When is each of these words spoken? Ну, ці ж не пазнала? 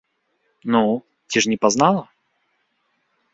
Ну, 0.75 0.81
ці 1.33 1.37
ж 1.47 1.51
не 1.51 1.57
пазнала? 1.67 2.03